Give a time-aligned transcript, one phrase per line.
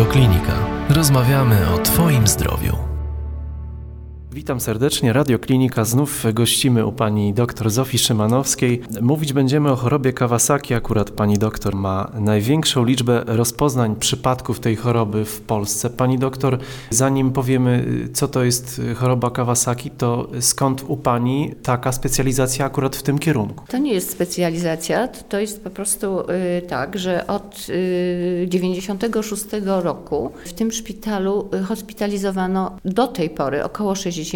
[0.00, 0.52] Radioklinika.
[0.88, 2.89] Rozmawiamy o Twoim zdrowiu.
[4.40, 5.12] Witam serdecznie.
[5.12, 5.84] Radioklinika.
[5.84, 8.82] Znów gościmy u pani dr Zofii Szymanowskiej.
[9.00, 10.74] Mówić będziemy o chorobie Kawasaki.
[10.74, 15.90] Akurat pani doktor ma największą liczbę rozpoznań przypadków tej choroby w Polsce.
[15.90, 16.58] Pani doktor,
[16.90, 23.02] zanim powiemy, co to jest choroba Kawasaki, to skąd u pani taka specjalizacja akurat w
[23.02, 23.64] tym kierunku?
[23.68, 30.30] To nie jest specjalizacja, to jest po prostu y, tak, że od y, 96 roku
[30.44, 34.29] w tym szpitalu y, hospitalizowano do tej pory około 60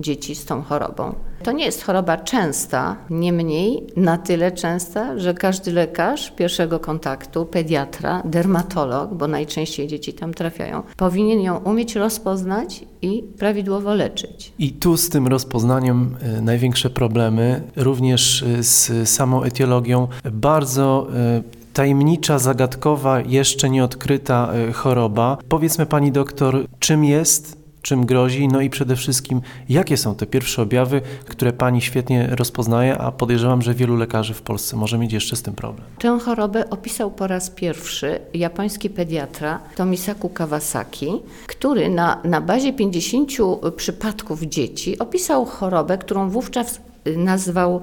[0.00, 1.14] dzieci z tą chorobą.
[1.42, 8.22] To nie jest choroba częsta, niemniej na tyle częsta, że każdy lekarz pierwszego kontaktu, pediatra,
[8.24, 14.52] dermatolog, bo najczęściej dzieci tam trafiają, powinien ją umieć rozpoznać i prawidłowo leczyć.
[14.58, 20.08] I tu z tym rozpoznaniem y, największe problemy, również y, z samą etiologią.
[20.32, 21.06] Bardzo
[21.38, 25.38] y, tajemnicza, zagadkowa, jeszcze nieodkryta choroba.
[25.48, 30.62] Powiedzmy pani doktor, czym jest czym grozi, no i przede wszystkim, jakie są te pierwsze
[30.62, 35.36] objawy, które pani świetnie rozpoznaje, a podejrzewam, że wielu lekarzy w Polsce może mieć jeszcze
[35.36, 35.86] z tym problem.
[35.98, 41.12] Tę chorobę opisał po raz pierwszy japoński pediatra Tomisaku Kawasaki,
[41.46, 43.32] który na, na bazie 50
[43.76, 46.80] przypadków dzieci opisał chorobę, którą wówczas
[47.16, 47.80] nazwał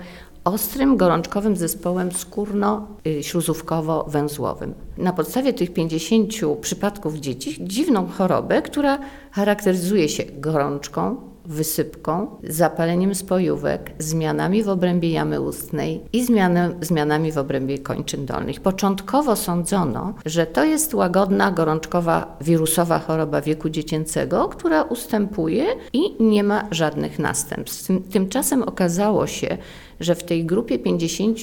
[0.47, 4.73] ostrym, gorączkowym zespołem skórno-śluzówkowo-węzłowym.
[4.97, 8.99] Na podstawie tych 50 przypadków dzieci dziwną chorobę, która
[9.31, 11.15] charakteryzuje się gorączką,
[11.47, 18.61] wysypką, zapaleniem spojówek, zmianami w obrębie jamy ustnej i zmiany, zmianami w obrębie kończyn dolnych.
[18.61, 26.43] Początkowo sądzono, że to jest łagodna, gorączkowa, wirusowa choroba wieku dziecięcego, która ustępuje i nie
[26.43, 27.91] ma żadnych następstw.
[28.11, 29.57] Tymczasem okazało się,
[29.99, 31.37] że w tej grupie 50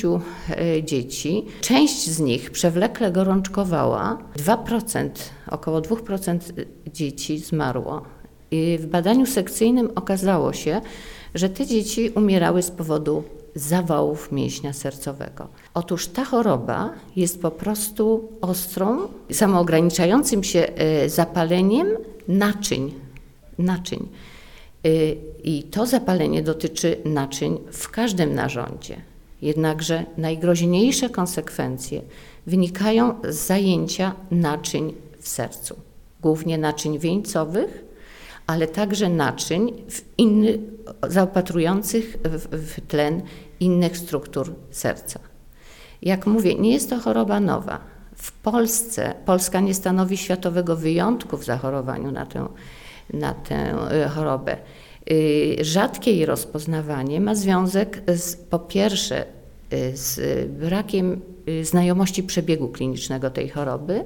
[0.50, 5.08] e, dzieci część z nich przewlekle gorączkowała, 2%,
[5.50, 6.38] około 2%
[6.92, 8.02] dzieci zmarło.
[8.78, 10.80] W badaniu sekcyjnym okazało się,
[11.34, 15.48] że te dzieci umierały z powodu zawałów mięśnia sercowego.
[15.74, 18.98] Otóż ta choroba jest po prostu ostrą,
[19.32, 21.88] samoograniczającym się e, zapaleniem
[22.28, 22.94] naczyń.
[23.58, 24.08] naczyń.
[24.86, 28.96] Y, I to zapalenie dotyczy naczyń w każdym narządzie.
[29.42, 32.02] Jednakże najgroźniejsze konsekwencje
[32.46, 35.76] wynikają z zajęcia naczyń w sercu,
[36.22, 37.84] głównie naczyń wieńcowych,
[38.46, 39.72] ale także naczyń
[40.18, 40.58] inny,
[41.08, 43.22] zaopatrujących w, w tlen
[43.60, 45.20] innych struktur serca.
[46.02, 47.80] Jak mówię, nie jest to choroba nowa.
[48.16, 52.48] W Polsce Polska nie stanowi światowego wyjątku w zachorowaniu na tę
[53.12, 53.74] na tę
[54.06, 54.56] y, chorobę.
[55.10, 59.26] Y, rzadkie jej rozpoznawanie ma związek z, po pierwsze
[59.72, 60.18] y, z
[60.50, 61.20] brakiem
[61.62, 64.04] znajomości przebiegu klinicznego tej choroby,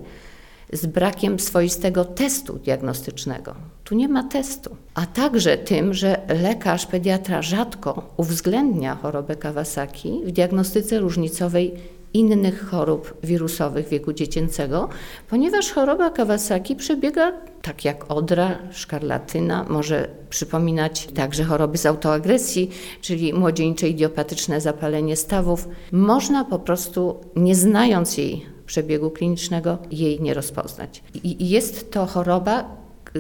[0.73, 3.55] z brakiem swoistego testu diagnostycznego.
[3.84, 4.77] Tu nie ma testu.
[4.95, 11.75] A także tym, że lekarz pediatra rzadko uwzględnia chorobę Kawasaki w diagnostyce różnicowej
[12.15, 14.89] innych chorób wirusowych wieku dziecięcego,
[15.31, 23.35] ponieważ choroba Kawasaki przebiega tak jak odra, szkarlatyna, może przypominać także choroby z autoagresji, czyli
[23.35, 25.69] młodzieńcze idiopatyczne zapalenie stawów.
[25.93, 31.03] Można po prostu, nie znając jej przebiegu klinicznego, jej nie rozpoznać.
[31.25, 32.77] I jest to choroba,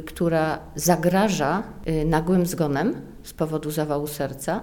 [0.06, 4.60] która zagraża y, nagłym zgonem z powodu zawału serca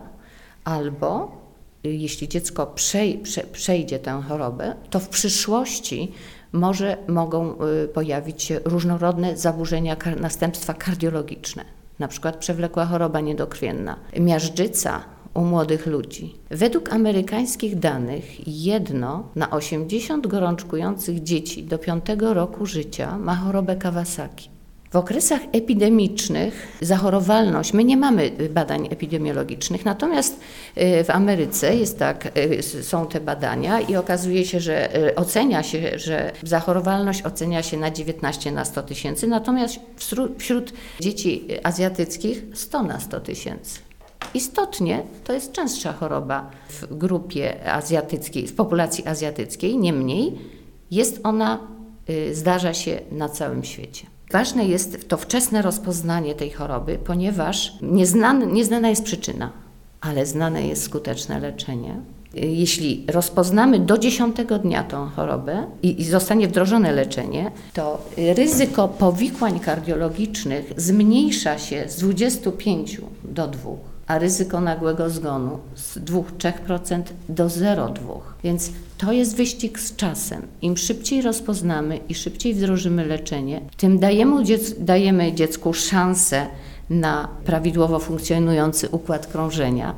[0.64, 1.42] albo
[1.84, 6.12] jeśli dziecko przej, prze, przejdzie tę chorobę, to w przyszłości
[6.52, 11.66] może mogą y, pojawić się różnorodne zaburzenia, następstwa kardiologiczne,
[12.00, 16.36] na przykład przewlekła choroba niedokrwienna, miażdżyca u młodych ludzi.
[16.50, 24.56] Według amerykańskich danych jedno na 80 gorączkujących dzieci do 5 roku życia ma chorobę Kawasaki.
[24.92, 30.40] W okresach epidemicznych zachorowalność, my nie mamy badań epidemiologicznych, natomiast
[30.78, 35.64] y, w Ameryce jest tak, y, są te badania i okazuje się, że y, ocenia
[35.64, 39.80] się, że zachorowalność ocenia się na 19 na 100 tysięcy, natomiast
[40.38, 43.85] wśród dzieci azjatyckich 100 na 100 tysięcy.
[44.36, 50.38] Istotnie to jest częstsza choroba w grupie azjatyckiej, w populacji azjatyckiej, niemniej
[50.92, 51.60] jest ona,
[52.34, 54.08] zdarza się na całym świecie.
[54.32, 59.52] Ważne jest to wczesne rozpoznanie tej choroby, ponieważ nieznane, nieznana jest przyczyna,
[60.02, 61.96] ale znane jest skuteczne leczenie.
[62.34, 69.60] Jeśli rozpoznamy do 10 dnia tą chorobę i, i zostanie wdrożone leczenie, to ryzyko powikłań
[69.60, 73.95] kardiologicznych zmniejsza się z 25 do 2.
[74.08, 78.20] a ryzyko nagłego zgonu z 2-3% do 0,2%.
[78.44, 80.42] Więc to jest wyścig z czasem.
[80.62, 86.48] Im szybciej rozpoznamy i szybciej wdrożymy leczenie, tym dajemy, dziec dajemy dziecku szansę
[86.90, 89.96] na prawidłowo funkcjonujący układ krążenia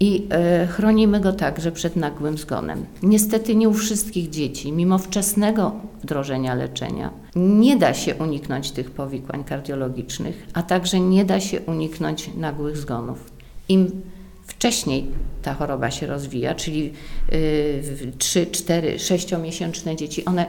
[0.00, 0.28] i
[0.64, 2.86] y, chronimy go także przed nagłym zgonem.
[3.02, 5.72] Niestety nie u wszystkich dzieci, mimo wczesnego
[6.02, 12.30] wdrożenia leczenia, nie da się uniknąć tych powikłań kardiologicznych, a także nie da się uniknąć
[12.36, 13.29] nagłych zgonów.
[13.70, 14.02] Im
[14.46, 15.06] wcześniej
[15.42, 16.92] ta choroba się rozwija, czyli
[17.32, 20.46] y, 3, 4, 6-miesięczne dzieci, one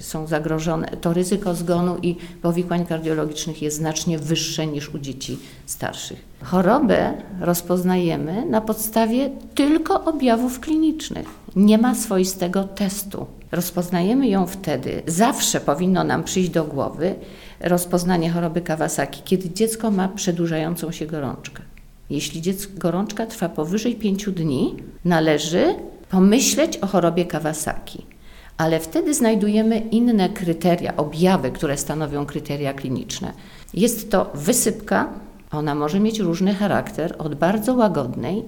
[0.00, 6.24] są zagrożone, to ryzyko zgonu i powikłań kardiologicznych jest znacznie wyższe niż u dzieci starszych.
[6.42, 11.26] Chorobę rozpoznajemy na podstawie tylko objawów klinicznych.
[11.56, 13.26] Nie ma swoistego testu.
[13.52, 17.14] Rozpoznajemy ją wtedy, zawsze powinno nam przyjść do głowy
[17.60, 21.71] rozpoznanie choroby Kawasaki, kiedy dziecko ma przedłużającą się gorączkę.
[22.12, 25.74] Jeśli dziecko, gorączka trwa powyżej 5 dni, należy
[26.10, 28.12] pomyśleć o chorobie Kawasaki
[28.56, 33.32] ale wtedy znajdujemy inne kryteria, objawy, które stanowią kryteria kliniczne.
[33.74, 35.08] Jest to wysypka,
[35.50, 38.42] ona może mieć różny charakter, od bardzo łagodnej,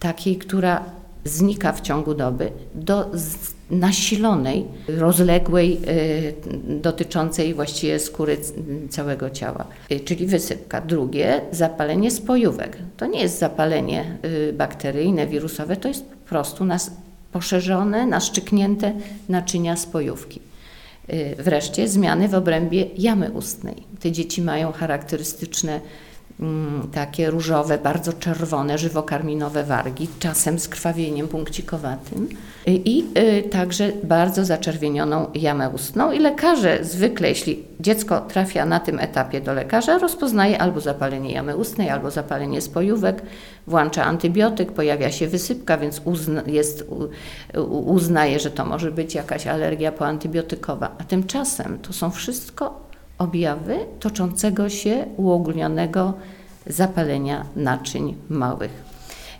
[0.00, 0.84] takiej, która
[1.24, 3.10] znika w ciągu doby, do
[3.70, 6.34] nasilonej, rozległej, y,
[6.68, 8.38] dotyczącej właściwie skóry
[8.90, 10.80] całego ciała, y, czyli wysypka.
[10.80, 12.78] Drugie, zapalenie spojówek.
[12.96, 16.90] To nie jest zapalenie y, bakteryjne, wirusowe, to jest po prostu nas
[17.32, 18.92] poszerzone, naszczyknięte
[19.28, 20.40] naczynia spojówki.
[21.38, 23.74] Wreszcie zmiany w obrębie jamy ustnej.
[24.00, 25.80] Te dzieci mają charakterystyczne
[26.92, 32.28] takie różowe, bardzo czerwone, żywokarminowe wargi, czasem z krwawieniem punkcikowatym
[32.66, 36.12] i y, także bardzo zaczerwienioną jamę ustną.
[36.12, 41.56] I lekarze zwykle, jeśli dziecko trafia na tym etapie do lekarza, rozpoznaje albo zapalenie jamy
[41.56, 43.22] ustnej, albo zapalenie spojówek,
[43.66, 46.84] włącza antybiotyk, pojawia się wysypka, więc uzna, jest,
[47.86, 50.96] uznaje, że to może być jakaś alergia poantybiotykowa.
[50.98, 52.83] A tymczasem to są wszystko
[53.18, 56.14] objawy toczącego się uogólnionego
[56.66, 58.84] zapalenia naczyń małych.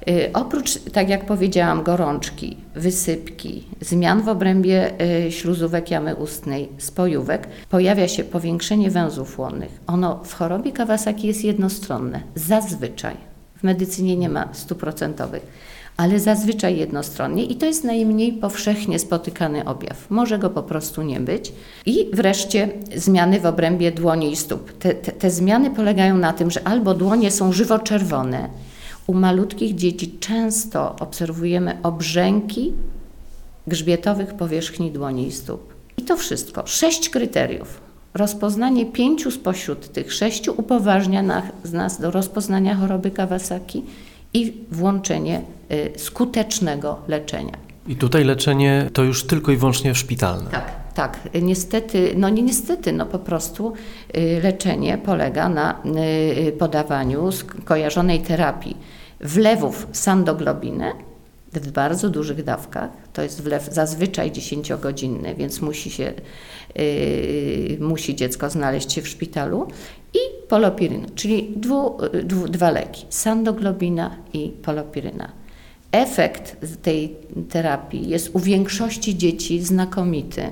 [0.08, 4.92] Y, oprócz, tak jak powiedziałam, gorączki, wysypki, zmian w obrębie
[5.26, 9.80] y, śluzówek jamy ustnej, spojówek, pojawia się powiększenie węzłów łonnych.
[9.86, 13.16] Ono w chorobie Kawasaki jest jednostronne, zazwyczaj.
[13.56, 15.46] W medycynie nie ma stuprocentowych
[15.96, 20.10] ale zazwyczaj jednostronnie i to jest najmniej powszechnie spotykany objaw.
[20.10, 21.52] Może go po prostu nie być.
[21.86, 24.72] I wreszcie zmiany w obrębie dłoni i stóp.
[24.72, 28.48] Te, te, te zmiany polegają na tym, że albo dłonie są żywo-czerwone,
[29.06, 32.72] u malutkich dzieci często obserwujemy obrzęki
[33.66, 35.74] grzbietowych powierzchni dłoni i stóp.
[35.96, 36.62] I to wszystko.
[36.66, 37.80] Sześć kryteriów.
[38.14, 43.82] Rozpoznanie pięciu spośród tych sześciu upoważnia nas, nas do rozpoznania choroby Kawasaki
[44.34, 45.42] i włączenie
[45.72, 47.52] y, skutecznego leczenia.
[47.88, 50.50] I tutaj leczenie to już tylko i wyłącznie szpitalne.
[50.50, 51.28] Tak, tak.
[51.42, 53.72] Niestety, no nie niestety, no po prostu
[54.16, 55.82] y, leczenie polega na
[56.48, 58.76] y, podawaniu skojarzonej terapii
[59.20, 60.92] wlewów sandoglobiny
[61.52, 62.90] w bardzo dużych dawkach.
[63.12, 66.12] To jest wlew zazwyczaj 10-godzinny, więc musi, się,
[67.80, 69.68] musi dziecko znaleźć się w szpitalu.
[70.14, 70.18] I
[70.54, 75.32] polopiryna, czyli dwu, dwu, dwa leki, sandoglobina i polopiryna.
[75.92, 77.16] Efekt tej
[77.50, 80.42] terapii jest u większości dzieci znakomity.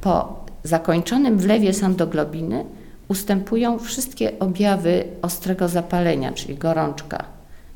[0.00, 2.64] Po zakończonym wlewie sandoglobiny
[3.08, 7.24] ustępują wszystkie objawy ostrego zapalenia, czyli gorączka.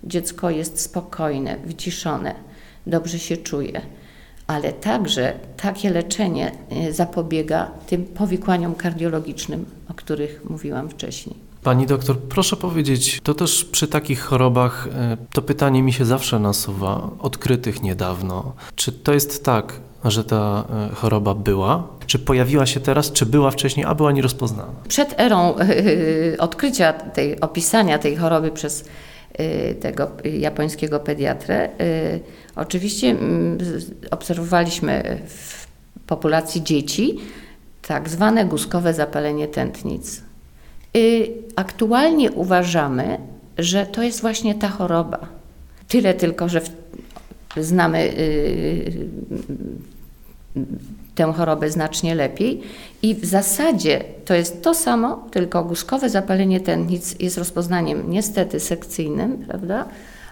[0.04, 2.34] Dziecko jest spokojne, wyciszone
[2.86, 3.80] dobrze się czuje.
[4.46, 11.49] Ale także takie leczenie e, zapobiega tym powikłaniom kardiologicznym, o których mówiłam wcześniej.
[11.62, 16.38] Pani doktor, proszę powiedzieć, to też przy takich chorobach e, to pytanie mi się zawsze
[16.38, 18.52] nasuwa, odkrytych niedawno.
[18.74, 21.88] Czy to jest tak, że ta e, choroba była?
[22.06, 24.72] Czy pojawiła się teraz, czy była wcześniej, a była nierozpoznana?
[24.88, 25.54] Przed erą
[26.38, 28.84] odkrycia tej, opisania tej choroby przez
[29.80, 31.68] tego japońskiego pediatrę.
[32.56, 33.16] Oczywiście
[34.10, 35.66] obserwowaliśmy w
[36.06, 37.18] populacji dzieci
[37.86, 40.22] tak zwane guskowe zapalenie tętnic.
[40.96, 43.18] Y, aktualnie uważamy,
[43.58, 45.18] że to jest właśnie ta choroba.
[45.88, 46.60] Tyle tylko, że
[47.56, 48.12] znamy
[51.14, 52.62] tę chorobę znacznie lepiej.
[53.02, 59.38] I w zasadzie to jest to samo, tylko guskowe zapalenie tętnic jest rozpoznaniem niestety sekcyjnym,
[59.38, 59.84] prawda?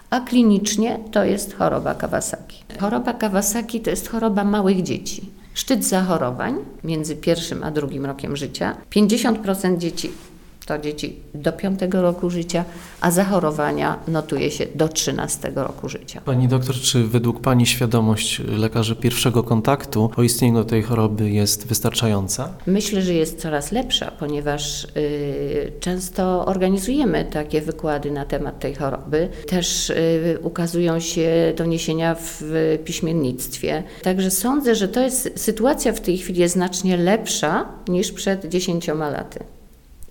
[0.09, 2.63] A klinicznie to jest choroba Kawasaki.
[2.79, 5.29] Choroba Kawasaki to jest choroba małych dzieci.
[5.53, 8.77] Szczyt zachorowań między pierwszym a drugim rokiem życia.
[8.91, 10.11] 50% dzieci
[10.69, 12.65] to dzieci do 5 roku życia,
[13.01, 16.21] a zachorowania notuje się do 13 roku życia.
[16.25, 22.49] Pani doktor, czy według Pani świadomość lekarzy pierwszego kontaktu o istnieniu tej choroby jest wystarczająca?
[22.65, 29.29] Myślę, że jest coraz lepsza, ponieważ y, często organizujemy takie wykłady na temat tej choroby.
[29.47, 32.43] Też y, ukazują się doniesienia w
[32.85, 33.83] piśmiennictwie.
[34.01, 38.87] Także sądzę, że to jest sytuacja w tej chwili jest znacznie lepsza niż przed 10
[38.87, 39.58] laty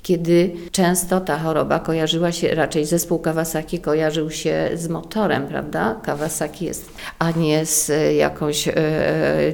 [0.03, 6.01] kiedy często ta choroba kojarzyła się, raczej zespół Kawasaki kojarzył się z motorem, prawda?
[6.03, 8.75] Kawasaki jest, a nie z jakąś e,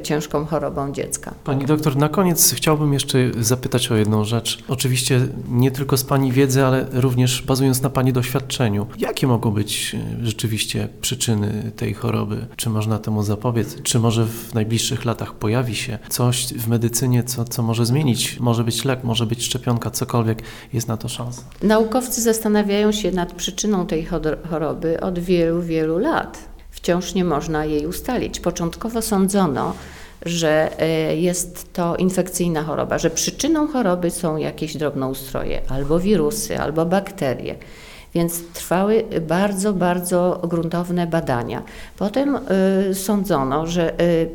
[0.02, 1.34] ciężką chorobą dziecka.
[1.44, 4.58] Pani doktor, na koniec chciałbym jeszcze zapytać o jedną rzecz.
[4.68, 8.86] Oczywiście nie tylko z Pani wiedzy, ale również bazując na Pani doświadczeniu.
[8.98, 12.46] Jakie mogą być e, rzeczywiście przyczyny tej choroby?
[12.56, 13.82] Czy można temu zapobiec?
[13.82, 18.40] Czy może w najbliższych latach pojawi się coś w medycynie, co, co może zmienić?
[18.40, 20.33] Może być lek, może być szczepionka, cokolwiek
[20.72, 21.42] jest na to szansa.
[21.62, 24.08] Naukowcy zastanawiają się nad przyczyną tej
[24.50, 26.38] choroby od wielu, wielu lat.
[26.70, 28.40] Wciąż nie można jej ustalić.
[28.40, 29.74] Początkowo sądzono,
[30.26, 36.86] że e, jest to infekcyjna choroba, że przyczyną choroby są jakieś drobnoustroje, albo wirusy, albo
[36.86, 37.54] bakterie.
[38.14, 41.62] Więc trwały bardzo, bardzo gruntowne badania.
[41.96, 42.38] Potem
[42.90, 44.30] y, sądzono, że y,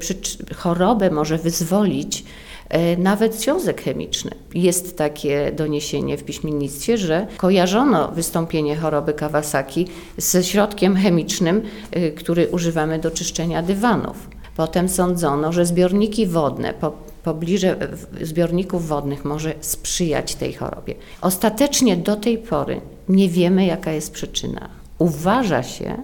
[0.56, 2.49] chorobę może wyzwolić E,
[2.98, 4.32] nawet związek chemiczny.
[4.54, 11.62] Jest takie doniesienie w piśmiennictwie, że kojarzono wystąpienie choroby Kawasaki ze środkiem chemicznym,
[11.92, 14.30] e, który używamy do czyszczenia dywanów.
[14.56, 17.76] Potem sądzono, że zbiorniki wodne, po, pobliże
[18.22, 20.96] zbiorników wodnych może sprzyjać tej chorobie.
[21.22, 24.70] Ostatecznie do tej pory nie wiemy, jaka jest przyczyna.
[24.98, 25.98] Uważa się,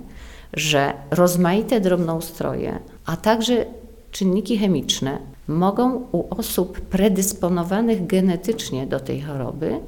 [0.53, 3.65] że rozmaite drobnoustroje, a także
[4.11, 9.79] czynniki chemiczne mogą u osób predysponowanych genetycznie do tej choroby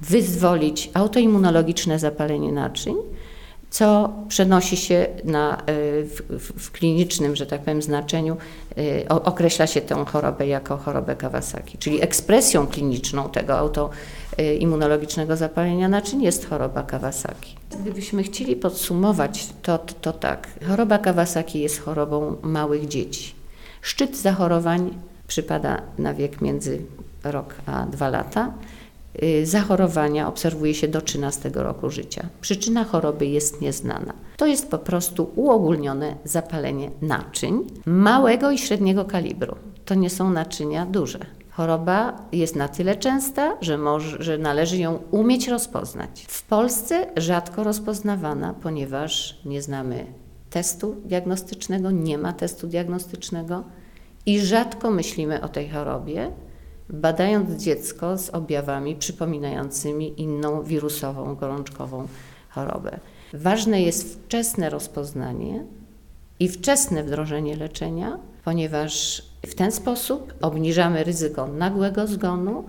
[0.00, 2.94] wyzwolić autoimmunologiczne zapalenie naczyń,
[3.70, 5.62] co przenosi się na, e,
[6.02, 6.22] w,
[6.58, 8.36] w, klinicznym, że tak powiem, znaczeniu,
[8.78, 11.78] e, określa się tę chorobę jako chorobę Kawasaki.
[11.78, 17.56] Czyli ekspresją kliniczną tego autoimmunologicznego zapalenia naczyń jest choroba Kawasaki.
[17.80, 20.48] Gdybyśmy chcieli podsumować, to, to tak.
[20.68, 23.41] Choroba Kawasaki jest chorobą małych dzieci.
[23.82, 26.82] Szczyt zachorowań przypada na wiek między
[27.24, 28.52] rok a dwa lata.
[29.22, 32.26] Y, zachorowania obserwuje się do 13 roku życia.
[32.40, 34.12] Przyczyna choroby jest nieznana.
[34.36, 39.56] To jest po prostu uogólnione zapalenie naczyń małego i średniego kalibru.
[39.84, 41.18] To nie są naczynia duże.
[41.50, 46.24] Choroba jest na tyle częsta, że, może, że należy ją umieć rozpoznać.
[46.28, 50.06] W Polsce rzadko rozpoznawana, ponieważ nie znamy
[50.52, 53.64] testu diagnostycznego, nie ma testu diagnostycznego
[54.26, 56.30] i rzadko myślimy o tej chorobie,
[56.90, 62.08] badając dziecko z objawami przypominającymi inną wirusową, gorączkową
[62.48, 62.98] chorobę.
[63.34, 65.64] Ważne jest wczesne rozpoznanie
[66.40, 72.64] i wczesne wdrożenie leczenia, ponieważ w ten sposób obniżamy ryzyko nagłego zgonu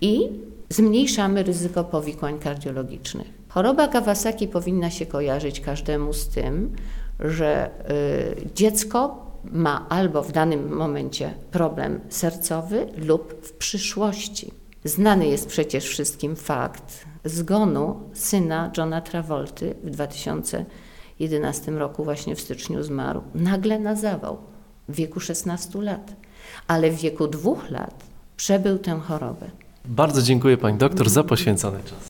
[0.00, 0.28] i
[0.68, 3.26] zmniejszamy ryzyko powikłań kardiologicznych.
[3.48, 6.76] Choroba Kawasaki powinna się kojarzyć każdemu z tym,
[7.20, 7.70] że
[8.40, 14.52] y, dziecko ma albo w danym momencie problem sercowy lub w przyszłości.
[14.84, 22.82] Znany jest przecież wszystkim fakt zgonu syna Johna Travolty w 2011 roku, właśnie w styczniu
[22.82, 24.38] zmarł, nagle na zawał
[24.88, 26.12] w wieku 16 lat,
[26.66, 28.04] ale w wieku dwóch lat
[28.36, 29.50] przebył tę chorobę.
[29.84, 32.09] Bardzo dziękuję Pani doktor za poświęcony czas.